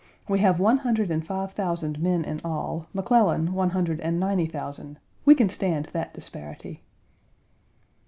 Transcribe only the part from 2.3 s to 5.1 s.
all, McClellan one hundred and ninety thousand.